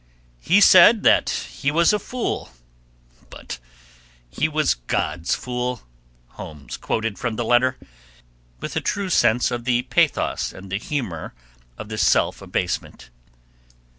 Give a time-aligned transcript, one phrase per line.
[0.39, 2.49] "He said that he was a fool,
[3.29, 3.59] but
[4.31, 5.83] he was God's fool,"
[6.29, 7.77] Holmes quoted from the letter,
[8.59, 11.35] with a true sense of the pathos and the humor
[11.77, 13.11] of the self abasement.